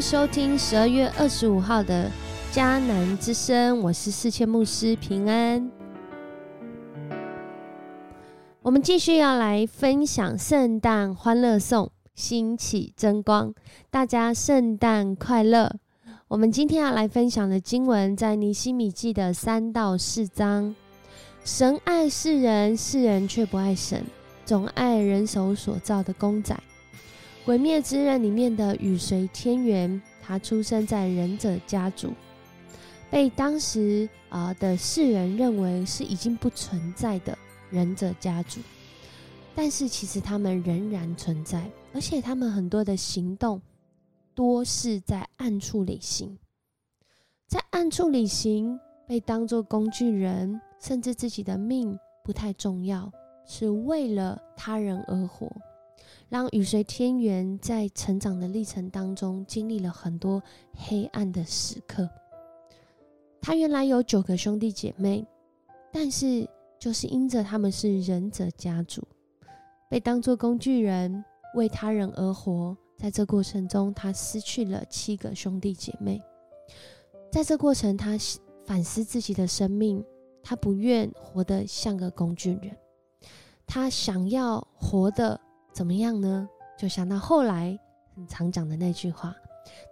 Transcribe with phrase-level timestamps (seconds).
[0.00, 2.10] 收听十二月二十五号的
[2.52, 5.70] 迦南之声，我是四千牧师平安。
[8.62, 13.52] 我们继续要来分享圣诞欢乐颂，兴起争光，
[13.90, 15.70] 大家圣诞快乐。
[16.28, 20.74] 我们今天要来分享的经文在尼西米记的三到四章。
[21.44, 24.02] 神爱世人，世人却不爱神，
[24.46, 26.56] 总爱人手所造的公仔。
[27.50, 32.12] 鬼灭之刃里面的羽随天元，他出生在忍者家族，
[33.10, 37.36] 被当时啊的世人认为是已经不存在的
[37.68, 38.60] 忍者家族，
[39.52, 43.60] 但是其实他们仍然存在，而且他们很多的行动
[44.32, 46.38] 多是在暗处里行，
[47.48, 53.10] 在暗处里行，被当作工具人，甚至自己的命不太重要，
[53.44, 55.50] 是为了他人而活。
[56.30, 60.40] 让雨随天元在成长的历程当中经历了很多
[60.72, 62.08] 黑暗的时刻。
[63.42, 65.26] 他原来有九个兄弟姐妹，
[65.92, 69.02] 但是就是因着他们是忍者家族，
[69.88, 71.24] 被当作工具人
[71.56, 76.22] 为他人而活，在这过程中他失去了七个兄弟姐妹。
[77.32, 78.16] 在这过程，他
[78.64, 80.04] 反思自己的生命，
[80.44, 82.76] 他不愿活得像个工具人，
[83.66, 85.40] 他想要活的。
[85.72, 86.48] 怎么样呢？
[86.78, 87.78] 就想到后来
[88.14, 89.34] 很常讲的那句话，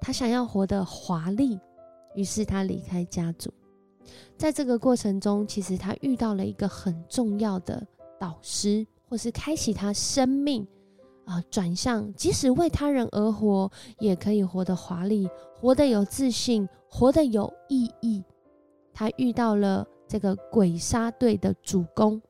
[0.00, 1.58] 他想要活得华丽，
[2.14, 3.52] 于是他离开家族。
[4.36, 7.86] 在这个过程中，其实他遇到了一个很重要的
[8.18, 10.66] 导师，或是开启他生命
[11.26, 18.24] 啊，转向即使为他人而活，也可以活得华丽，活得有自信，活得有意义。
[18.94, 22.20] 他遇到了这个鬼杀队的主公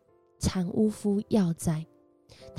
[0.41, 1.87] 产屋夫要哉。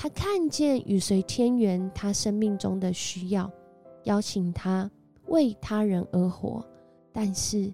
[0.01, 3.51] 他看见与随天元他生命中的需要，
[4.05, 4.89] 邀请他
[5.25, 6.65] 为他人而活，
[7.11, 7.69] 但是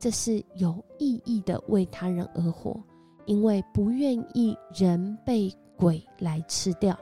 [0.00, 2.82] 这是有意义的为他人而活，
[3.24, 6.98] 因为不愿意人被鬼来吃掉，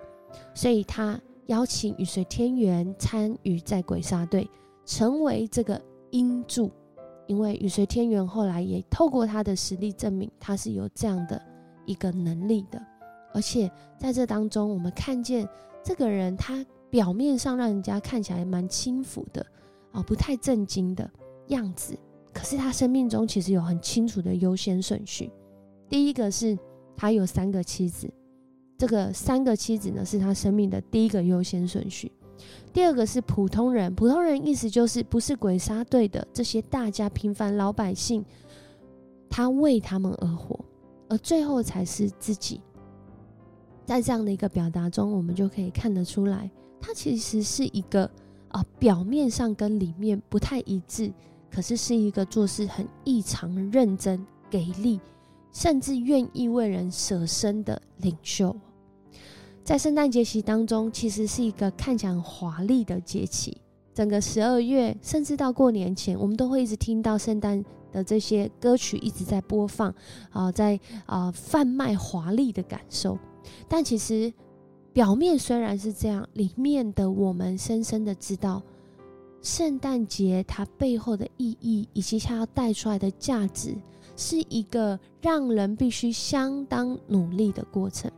[0.52, 4.46] 所以他邀请与随天元参与在鬼杀队，
[4.84, 6.70] 成为这个因柱，
[7.26, 11.40] 因为与随天元后来也透过他的实力证明他是有这样的
[11.86, 12.78] 一个能力的。
[13.34, 15.48] 而且在这当中，我们看见
[15.82, 19.44] 这个人，他表面上让人家看起来蛮轻浮的，
[19.92, 21.10] 啊，不太震惊的
[21.48, 21.98] 样子。
[22.32, 25.30] 可是他生命中其实有很清楚的优先顺序。
[25.88, 26.58] 第一个是
[26.96, 28.10] 他有三个妻子，
[28.78, 32.10] 这个三个妻子呢是他生命的第一个优先顺序。
[32.72, 38.24] 第二个是普通人，普通人意思就是不是鬼杀队的这些大家平凡老百姓，
[39.28, 40.58] 他为他们而活，
[41.08, 42.60] 而最后才是自己。
[43.84, 46.50] 在这样的一个表达中，我们就可以看得出来，
[46.80, 48.08] 他其实是一个
[48.48, 51.12] 啊，表面上跟里面不太一致，
[51.50, 55.00] 可是是一个做事很异常认真、给力，
[55.52, 58.54] 甚至愿意为人舍身的领袖。
[59.64, 63.56] 在圣诞节期当中，其实是一个看起来很华丽的节气。
[63.94, 67.62] 整个十二月，甚至到过年前，我们都会一直听到圣诞
[67.92, 69.94] 的这些歌曲一直在播放
[70.30, 73.18] 啊，在啊贩卖华丽的感受。
[73.68, 74.32] 但其实，
[74.92, 78.62] 表面虽然是这样，里面的我们深深的知道，
[79.40, 83.74] 圣诞节它背后的意义以及它要带出来的价值，
[84.16, 88.10] 是一个让人必须相当努力的过程。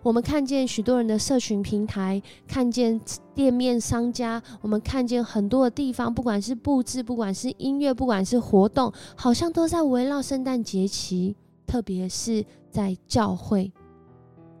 [0.00, 3.00] 我们看见许多人的社群平台，看见
[3.34, 11.34] 店面商家，我们看见很多的地方，不管是布置，不管是音乐，不管是活动，好像都在围绕圣诞节期，
[11.66, 13.72] 特别是在教会。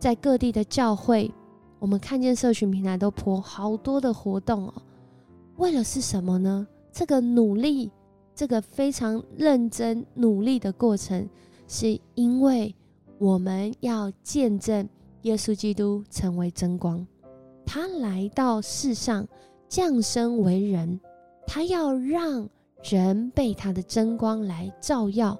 [0.02, 1.32] 在各地的教会，
[1.78, 4.74] 我们看见社群平台都播好多的活动哦。
[5.58, 6.66] 为了是什么呢？
[6.90, 7.88] 这个努力，
[8.34, 11.28] 这个非常认真努力的过程，
[11.68, 12.74] 是因为
[13.20, 14.88] 我们要见证
[15.20, 17.06] 耶稣基督成为真光，
[17.64, 19.24] 他来到世上
[19.68, 20.98] 降生为人，
[21.46, 22.48] 他要让
[22.82, 25.38] 人被他的真光来照耀。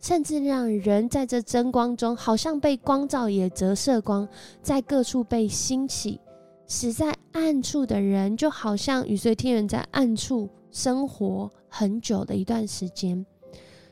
[0.00, 4.26] 甚至让人在这真光中，好像被光照，也折射光，
[4.62, 6.18] 在各处被兴起，
[6.66, 13.24] 使在暗处的人，就好像雨随天人在暗处生活很久的一段时间，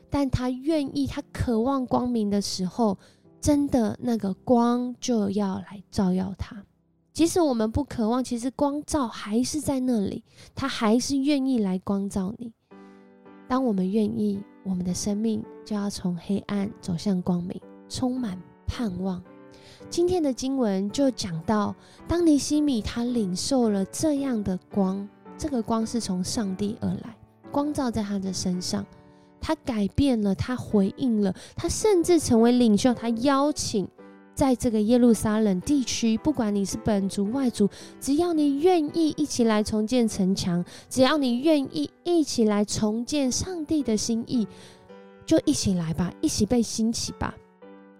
[0.09, 2.97] 但他愿意，他渴望光明的时候，
[3.39, 6.65] 真的那个光就要来照耀他。
[7.13, 10.23] 即使我们不渴望，其实光照还是在那里，
[10.55, 12.53] 他还是愿意来光照你。
[13.49, 14.41] 当我们愿意。
[14.61, 19.23] 我们的生命就要从黑暗走向光明，充满盼望。
[19.89, 21.73] 今天的经文就讲到，
[22.07, 25.07] 当尼西米他领受了这样的光，
[25.37, 27.17] 这个光是从上帝而来，
[27.51, 28.85] 光照在他的身上，
[29.39, 33.87] 他改变了，他回应了，他甚至成为领袖，他邀请。
[34.39, 37.69] 在这个耶路撒冷地区，不管你是本族外族，
[37.99, 44.47] 只要你愿意一起来重建城墙，只要你愿意一起来重建上帝的心意，
[45.25, 47.35] 就一起来吧，一起被兴起吧。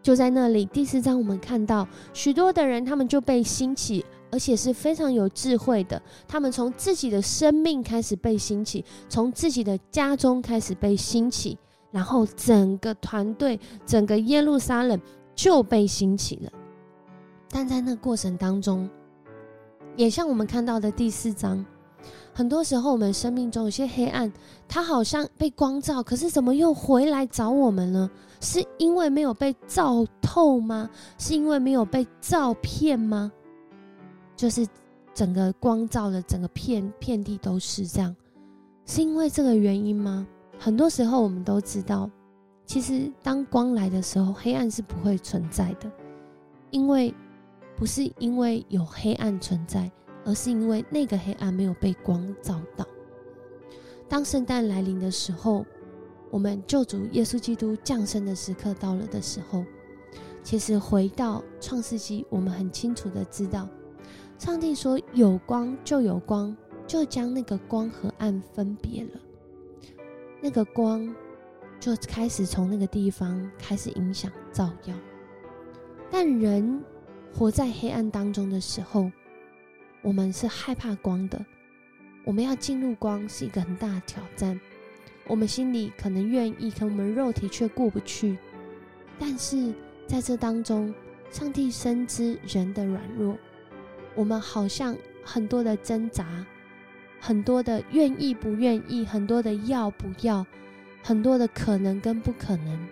[0.01, 6.01] 就在那里，第四章我们看到许多的人，他们就被兴起，而且是非常有智慧的。
[6.25, 11.57] 他们从自己的生命开始被兴起，从自己的家中开始被兴起，
[11.91, 14.97] 然后整个团队，整个耶路撒冷。
[15.41, 16.51] 就被兴起了，
[17.49, 18.89] 但在那过程当中，
[19.95, 21.65] 也像我们看到的第四章，
[22.33, 24.29] 很多时候我们生命中有些黑暗，
[24.67, 28.11] 它好像被光照，可是怎么又回来找我们呢？
[28.41, 30.89] 是因为没有被照透吗？
[31.17, 33.31] 是因为没有被照骗吗？
[34.35, 34.67] 就是
[35.13, 38.13] 整个光照的整个片片地都是这样，
[38.85, 40.27] 是因为这个原因吗？
[40.59, 42.09] 很多时候我们都知道。
[42.69, 45.91] 其实，当光来的时候，黑暗是不会存在的，
[46.69, 47.11] 因为
[47.75, 49.91] 不是因为有黑暗存在，
[50.23, 52.85] 而是因为那个黑暗没有被光照到。
[54.07, 55.65] 当圣诞来临的时候，
[56.29, 59.65] 我们救主耶稣基督降生的时刻到了的时候，
[60.43, 63.67] 其实回到创世纪，我们很清楚的知道，
[64.37, 66.55] 上帝说有光就有光，
[66.85, 69.19] 就将那个光和暗分别了，
[70.39, 71.11] 那个光。
[71.79, 74.93] 就开始从那个地方开始影响照耀，
[76.11, 76.83] 但人
[77.33, 79.09] 活在黑暗当中的时候，
[80.01, 81.39] 我们是害怕光的。
[82.25, 84.59] 我们要进入光是一个很大的挑战，
[85.25, 88.37] 我们心里可能愿意，可我们肉体却过不去。
[89.17, 89.73] 但是
[90.05, 90.93] 在这当中，
[91.31, 93.37] 上帝深知人的软弱，
[94.15, 96.45] 我们好像很多的挣扎，
[97.19, 100.45] 很多的愿意不愿意，很多的要不要。
[101.01, 102.87] 很多的可能跟不可能，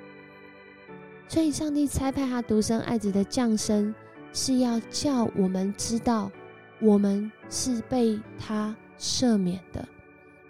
[1.27, 3.94] 所以上帝差派他独生爱子的降生，
[4.33, 6.31] 是要叫我们知道，
[6.80, 9.88] 我们是被他赦免的，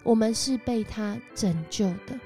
[0.02, 2.18] 我们是被他拯救的，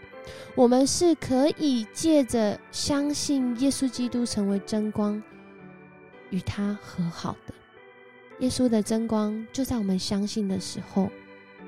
[0.54, 5.20] 我们是可以借着相信耶稣基督成为真光，
[6.30, 7.54] 与他和好的。
[8.38, 11.08] 耶稣的真光就在我们相信的时候，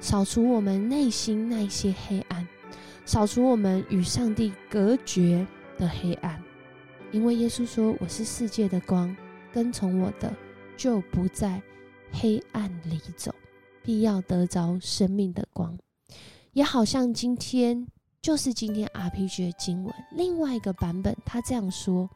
[0.00, 2.46] 扫除我们内心那些黑暗。
[3.06, 5.46] 扫除我们与上帝隔绝
[5.78, 6.42] 的黑暗，
[7.12, 9.14] 因为耶稣说：“我是世界的光，
[9.52, 10.34] 跟从我的
[10.76, 11.60] 就不在
[12.10, 13.34] 黑暗里走，
[13.82, 15.78] 必要得着生命的光。”
[16.54, 17.86] 也好像今天
[18.22, 22.08] 就是今天 RPG 的经文另外一个版本，他这样说：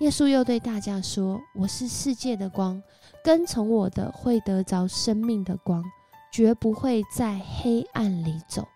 [0.00, 2.80] 耶稣又对大家说：“我是世界的光，
[3.24, 5.84] 跟从我的会得着生命的光，
[6.32, 8.68] 绝不会在黑暗里走。”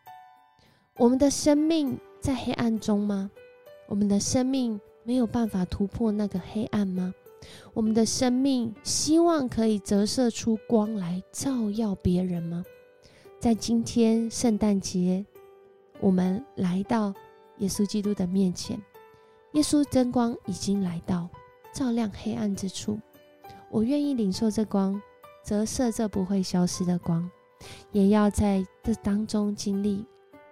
[0.97, 3.29] 我们的生命在黑暗中吗？
[3.89, 7.13] 我们的生命没有办法突破那个黑暗吗？
[7.73, 12.65] 我们的生命希望可以折射出光来照耀别人吗？
[13.41, 15.27] 在今天圣诞节，
[15.99, 17.13] 我们来到
[17.59, 18.81] 耶稣基督的面前，
[19.55, 21.29] 耶稣真光已经来到，
[21.73, 23.01] 照亮黑暗之处。
[23.69, 25.03] 我愿意领受这光，
[25.45, 27.29] 折射这不会消失的光，
[27.91, 30.07] 也要在这当中经历。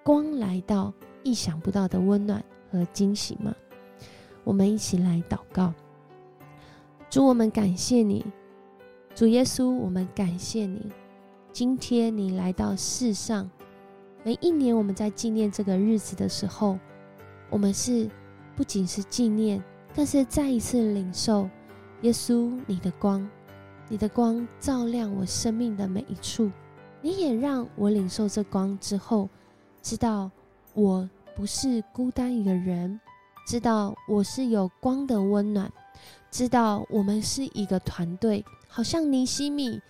[0.04, 0.92] 光来到，
[1.22, 2.42] 意想不到的温暖
[2.72, 3.54] 和惊喜吗？
[4.42, 5.72] 我们一起来祷告。
[7.08, 8.26] 主，我们感谢你，
[9.14, 10.90] 主耶稣，我们感谢你。
[11.52, 13.48] 今天你来到世上，
[14.24, 16.76] 每一年我们在纪念这个日子的时候，
[17.48, 18.10] 我们是
[18.56, 19.62] 不仅是纪念，
[19.94, 21.48] 但是再一次领受
[22.00, 23.24] 耶稣你的光，
[23.88, 26.50] 你的光照亮我生命的每一处。
[27.00, 29.28] 你也让我领受这光之后。
[29.82, 30.30] 知道
[30.74, 33.00] 我不是孤单一个人，
[33.46, 35.70] 知道我是有光的温暖，
[36.30, 39.80] 知道我们是一个团队，好像尼西米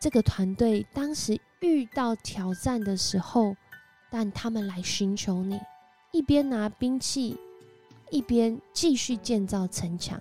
[0.00, 3.54] 这个团队当时遇到挑战的时候，
[4.10, 5.60] 但他们来寻求你，
[6.10, 7.38] 一边拿兵器，
[8.10, 10.20] 一边继续建造城墙，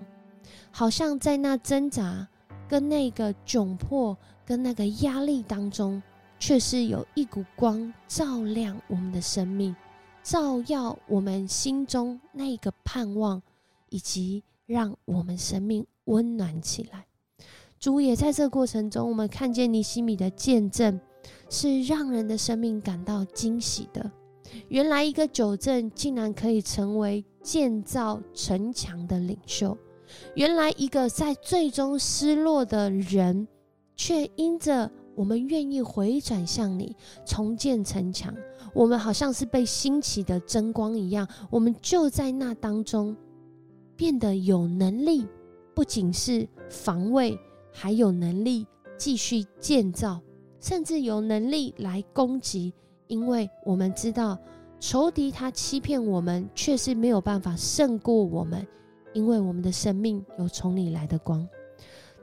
[0.69, 2.27] 好像在那挣扎、
[2.67, 6.01] 跟那个窘迫、跟那个压力当中。
[6.39, 9.75] 却是有一股光照亮我们的生命，
[10.23, 13.41] 照耀我们心中那个盼望，
[13.89, 17.05] 以及让我们生命温暖起来。
[17.79, 20.99] 主也在这过程中，我们看见尼西米的见证，
[21.49, 24.11] 是让人的生命感到惊喜的。
[24.69, 29.77] 原来一个九正竟然可以成为建造城墙的领袖，
[30.35, 33.47] 原来一个在最终失落的人，
[33.95, 34.91] 却因着。
[35.17, 36.95] 我们愿意回转向你，
[37.25, 38.31] 重建城墙。
[38.71, 43.17] 我们好像是被兴起的真光一样，我们就在那当中
[43.95, 45.25] 变得有能力，
[45.73, 47.35] 不仅是防卫，
[47.73, 50.21] 还有能力继续建造，
[50.61, 52.71] 甚至有能力来攻击。
[53.07, 54.37] 因为我们知道
[54.79, 58.67] 仇敌他欺骗我们，却是没有办法胜过我们，
[59.13, 61.47] 因为我们的生命有从你来的光。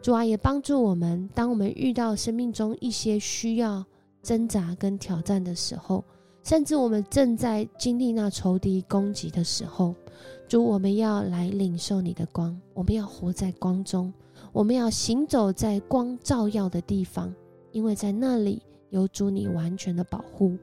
[0.05, 3.83] 主啊，也帮助我们，当我们遇到生命中一些需要
[4.23, 6.05] 挣扎跟挑战的时候，
[6.43, 9.95] 甚至我们正在经历那仇敌攻击的时候，
[10.47, 14.13] 主，我们要来领受你的光，我们要活在光中，
[14.53, 17.35] 我们要行走在光照耀的地方，
[17.73, 20.55] 因为在那里有主你完全的保护，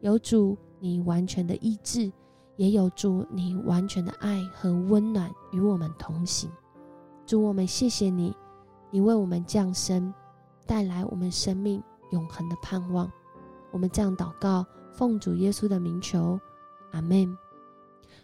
[0.00, 2.10] 有主你完全的医治，
[2.56, 6.50] 也有主你完全的爱和温暖与我们同行。
[7.24, 8.34] 主，我们谢谢你。
[8.90, 10.12] 你为我们降生，
[10.66, 13.10] 带来我们生命永恒的盼望。
[13.70, 16.40] 我们这样祷告，奉主耶稣的名求，
[16.92, 17.36] 阿门。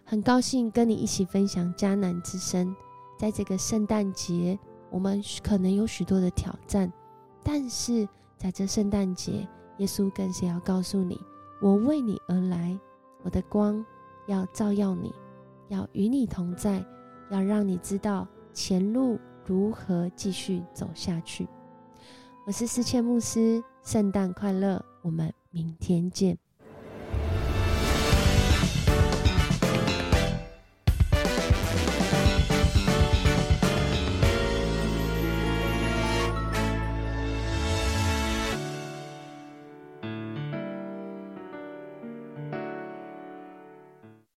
[0.05, 2.75] 很高兴跟你一起分享迦南之声。
[3.19, 4.59] 在这个圣诞节，
[4.91, 6.93] 我们可能有许多的挑战，
[7.43, 9.47] 但是在这圣诞节，
[9.79, 11.21] 耶稣更是要告诉你：
[11.61, 12.79] 我为你而来，
[13.23, 13.85] 我的光
[14.27, 15.15] 要照耀你，
[15.69, 16.85] 要与你同在，
[17.31, 19.19] 要让你知道前路。
[19.47, 21.47] 如何继续走下去？
[22.47, 24.85] 我是思倩牧师，圣诞快乐！
[25.03, 26.39] 我们明天见。